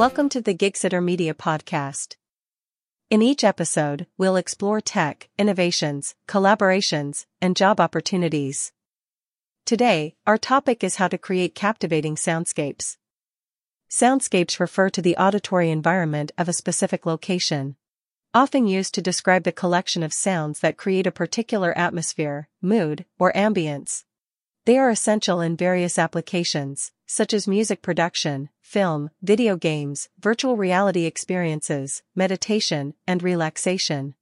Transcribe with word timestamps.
Welcome 0.00 0.30
to 0.30 0.40
the 0.40 0.54
Gigsitter 0.54 1.04
Media 1.04 1.34
Podcast. 1.34 2.16
In 3.10 3.20
each 3.20 3.44
episode, 3.44 4.06
we'll 4.16 4.36
explore 4.36 4.80
tech, 4.80 5.28
innovations, 5.36 6.14
collaborations, 6.26 7.26
and 7.42 7.54
job 7.54 7.80
opportunities. 7.80 8.72
Today, 9.66 10.14
our 10.26 10.38
topic 10.38 10.82
is 10.82 10.96
how 10.96 11.08
to 11.08 11.18
create 11.18 11.54
captivating 11.54 12.14
soundscapes. 12.14 12.96
Soundscapes 13.90 14.58
refer 14.58 14.88
to 14.88 15.02
the 15.02 15.18
auditory 15.18 15.70
environment 15.70 16.32
of 16.38 16.48
a 16.48 16.54
specific 16.54 17.04
location. 17.04 17.76
Often 18.32 18.68
used 18.68 18.94
to 18.94 19.02
describe 19.02 19.42
the 19.42 19.52
collection 19.52 20.02
of 20.02 20.14
sounds 20.14 20.60
that 20.60 20.78
create 20.78 21.06
a 21.06 21.12
particular 21.12 21.76
atmosphere, 21.76 22.48
mood, 22.62 23.04
or 23.18 23.34
ambience. 23.34 24.04
They 24.64 24.78
are 24.78 24.88
essential 24.88 25.42
in 25.42 25.58
various 25.58 25.98
applications, 25.98 26.92
such 27.06 27.34
as 27.34 27.46
music 27.46 27.82
production, 27.82 28.48
film, 28.70 29.10
video 29.20 29.56
games, 29.56 30.08
virtual 30.20 30.56
reality 30.56 31.04
experiences, 31.04 32.04
meditation, 32.14 32.94
and 33.04 33.20
relaxation. 33.20 34.14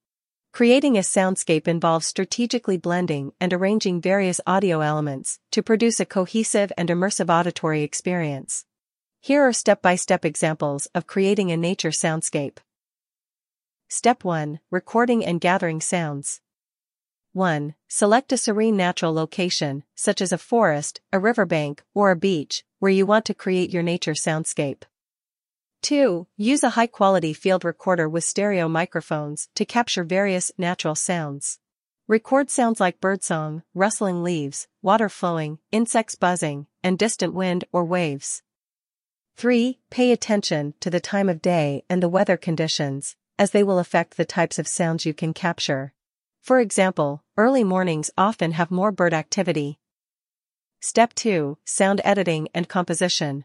Creating 0.55 0.97
a 0.97 1.01
soundscape 1.01 1.69
involves 1.69 2.07
strategically 2.07 2.79
blending 2.79 3.31
and 3.39 3.53
arranging 3.53 4.01
various 4.01 4.41
audio 4.47 4.81
elements 4.81 5.39
to 5.51 5.63
produce 5.63 6.01
a 6.01 6.07
cohesive 6.07 6.73
and 6.79 6.89
immersive 6.89 7.29
auditory 7.29 7.83
experience. 7.83 8.65
Here 9.21 9.47
are 9.47 9.53
step-by-step 9.53 10.25
examples 10.25 10.87
of 10.95 11.07
creating 11.07 11.53
a 11.53 11.57
nature 11.59 11.91
soundscape. 11.91 12.57
Step 13.89 14.25
1. 14.25 14.61
Recording 14.71 15.23
and 15.27 15.43
gathering 15.43 15.83
sounds. 15.83 16.41
1. 17.33 17.75
Select 17.89 18.33
a 18.33 18.37
serene 18.37 18.77
natural 18.77 19.13
location, 19.13 19.85
such 19.95 20.21
as 20.21 20.33
a 20.33 20.39
forest, 20.39 21.01
a 21.13 21.19
riverbank, 21.19 21.83
or 21.95 22.11
a 22.11 22.17
beach, 22.17 22.65
where 22.79 22.91
you 22.91 23.05
want 23.05 23.25
to 23.27 23.35
create 23.35 23.71
your 23.71 23.83
nature 23.83 24.15
soundscape. 24.15 24.83
2. 25.83 26.27
Use 26.37 26.63
a 26.65 26.71
high-quality 26.71 27.33
field 27.33 27.65
recorder 27.65 28.09
with 28.09 28.25
stereo 28.25 28.69
microphones 28.69 29.49
to 29.55 29.65
capture 29.65 30.05
various 30.05 30.51
natural 30.59 30.95
sounds. 30.95 31.61
Record 32.09 32.51
sounds 32.51 32.81
like 32.81 33.01
birdsong, 33.01 33.63
rustling 33.75 34.23
leaves, 34.23 34.67
water 34.81 35.09
flowing, 35.09 35.59
insects 35.71 36.15
buzzing, 36.15 36.67
and 36.83 36.99
distant 36.99 37.35
wind 37.35 37.65
or 37.71 37.85
waves. 37.85 38.43
3. 39.37 39.79
Pay 39.91 40.11
attention 40.11 40.75
to 40.81 40.91
the 40.91 40.99
time 41.01 41.29
of 41.29 41.43
day 41.43 41.85
and 41.89 42.03
the 42.03 42.09
weather 42.09 42.37
conditions, 42.37 43.15
as 43.39 43.51
they 43.53 43.63
will 43.63 43.79
affect 43.79 44.17
the 44.17 44.25
types 44.25 44.59
of 44.59 44.67
sounds 44.67 45.07
you 45.07 45.15
can 45.15 45.33
capture. 45.33 45.93
For 46.41 46.61
example, 46.61 47.23
early 47.39 47.63
mornings 47.63 48.11
often 48.19 48.51
have 48.51 48.69
more 48.69 48.91
bird 48.91 49.15
activity. 49.15 49.79
Step 50.81 51.15
2 51.15 51.57
Sound 51.65 52.01
Editing 52.03 52.49
and 52.53 52.69
Composition 52.69 53.45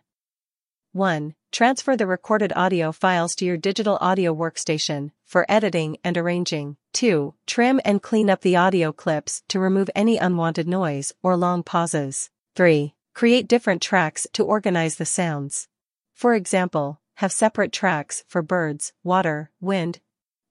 1. 0.94 1.36
Transfer 1.52 1.96
the 1.96 2.08
recorded 2.08 2.52
audio 2.56 2.92
files 2.92 3.36
to 3.36 3.46
your 3.46 3.56
digital 3.56 4.00
audio 4.02 4.34
workstation 4.34 5.12
for 5.26 5.46
editing 5.48 5.98
and 6.04 6.18
arranging. 6.18 6.76
2. 6.94 7.36
Trim 7.46 7.80
and 7.86 8.02
clean 8.02 8.32
up 8.32 8.42
the 8.42 8.56
audio 8.56 8.92
clips 8.92 9.44
to 9.48 9.60
remove 9.60 9.92
any 9.94 10.18
unwanted 10.18 10.68
noise 10.68 11.14
or 11.22 11.38
long 11.38 11.62
pauses. 11.62 12.32
3. 12.56 12.96
Create 13.14 13.48
different 13.48 13.84
tracks 13.84 14.26
to 14.34 14.44
organize 14.44 14.96
the 14.96 15.06
sounds. 15.06 15.68
For 16.16 16.34
example, 16.34 17.00
have 17.18 17.32
separate 17.32 17.72
tracks 17.72 18.24
for 18.28 18.42
birds, 18.42 18.94
water, 19.04 19.52
wind, 19.62 20.00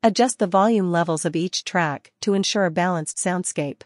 Adjust 0.04 0.40
the 0.40 0.48
volume 0.48 0.90
levels 0.90 1.24
of 1.24 1.36
each 1.36 1.62
track 1.62 2.10
to 2.22 2.34
ensure 2.34 2.64
a 2.64 2.72
balanced 2.72 3.18
soundscape. 3.18 3.82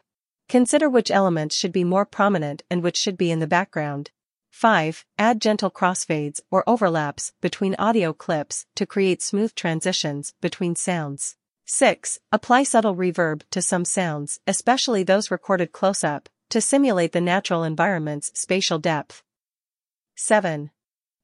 Consider 0.48 0.89
which 0.89 1.11
elements 1.11 1.55
should 1.55 1.73
be 1.73 1.84
more 1.84 2.06
prominent 2.06 2.62
and 2.70 2.83
which 2.83 2.97
should 2.97 3.19
be 3.19 3.31
in 3.31 3.39
the 3.39 3.47
background. 3.47 4.11
5. 4.50 5.05
Add 5.19 5.42
gentle 5.42 5.70
crossfades 5.70 6.41
or 6.50 6.64
overlaps 6.67 7.34
between 7.42 7.75
audio 7.78 8.14
clips 8.14 8.64
to 8.77 8.86
create 8.86 9.20
smooth 9.20 9.55
transitions 9.55 10.33
between 10.41 10.74
sounds. 10.74 11.36
6. 11.67 12.18
Apply 12.33 12.62
subtle 12.62 12.96
reverb 12.96 13.42
to 13.51 13.61
some 13.61 13.85
sounds, 13.85 14.41
especially 14.46 15.02
those 15.02 15.30
recorded 15.30 15.73
close 15.73 16.02
up, 16.02 16.30
to 16.48 16.62
simulate 16.62 17.12
the 17.12 17.20
natural 17.20 17.62
environment's 17.62 18.33
spatial 18.33 18.79
depth. 18.79 19.23
7. 20.14 20.70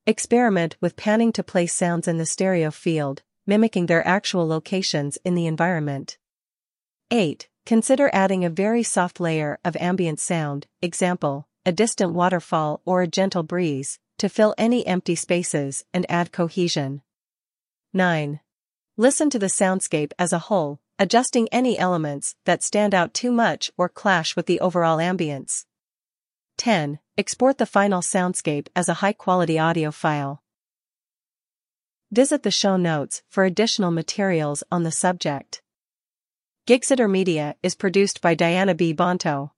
Experiment 0.06 0.77
with 0.83 0.97
panning 0.97 1.33
to 1.33 1.43
place 1.43 1.75
sounds 1.75 2.06
in 2.06 2.19
the 2.19 2.27
stereo 2.27 2.71
field, 2.71 3.22
mimicking 3.47 3.87
their 3.87 4.07
actual 4.07 4.47
locations 4.47 5.19
in 5.25 5.35
the 5.35 5.47
environment. 5.47 6.19
8. 7.11 7.49
Consider 7.65 8.11
adding 8.13 8.45
a 8.45 8.51
very 8.51 8.83
soft 8.83 9.21
layer 9.21 9.59
of 9.65 9.77
ambient 9.77 10.19
sound, 10.19 10.67
example, 10.81 11.47
a 11.65 11.73
distant 11.73 12.13
waterfall 12.13 12.81
or 12.85 13.03
a 13.03 13.07
gentle 13.07 13.43
breeze, 13.43 13.99
to 14.19 14.29
fill 14.29 14.55
any 14.59 14.87
empty 14.87 15.15
spaces 15.15 15.85
and 15.93 16.05
add 16.09 16.33
cohesion. 16.33 17.03
9. 17.93 18.41
Listen 18.97 19.31
to 19.31 19.39
the 19.39 19.47
soundscape 19.47 20.13
as 20.19 20.33
a 20.33 20.39
whole, 20.39 20.81
adjusting 20.99 21.49
any 21.51 21.79
elements 21.79 22.37
that 22.45 22.63
stand 22.63 22.95
out 22.95 23.15
too 23.15 23.33
much 23.33 23.71
or 23.77 23.89
clash 23.89 24.37
with 24.37 24.47
the 24.47 24.61
overall 24.61 24.99
ambience. 24.99 25.65
10. 26.59 26.99
Export 27.17 27.59
the 27.59 27.67
final 27.67 28.01
soundscape 28.01 28.69
as 28.77 28.89
a 28.89 28.95
high-quality 28.95 29.59
audio 29.59 29.91
file. 29.91 30.42
Visit 32.12 32.43
the 32.43 32.50
show 32.50 32.77
notes 32.77 33.23
for 33.31 33.45
additional 33.45 33.91
materials 33.91 34.62
on 34.71 34.83
the 34.83 34.93
subject. 34.93 35.62
Gigsitter 36.69 37.11
Media 37.11 37.56
is 37.62 37.75
produced 37.75 38.21
by 38.21 38.34
Diana 38.34 38.75
B. 38.75 38.93
Bonto. 38.93 39.53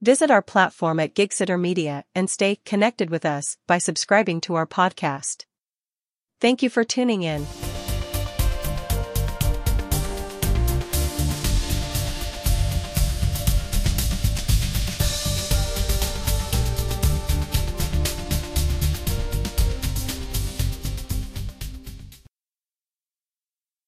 Visit 0.00 0.30
our 0.30 0.40
platform 0.40 0.98
at 0.98 1.14
Gigsitter 1.14 1.60
Media 1.60 2.04
and 2.14 2.30
stay 2.30 2.56
connected 2.64 3.10
with 3.10 3.26
us 3.26 3.58
by 3.66 3.76
subscribing 3.76 4.40
to 4.40 4.54
our 4.54 4.66
podcast. 4.66 5.44
Thank 6.40 6.62
you 6.62 6.70
for 6.70 6.84
tuning 6.84 7.22
in. 7.22 7.44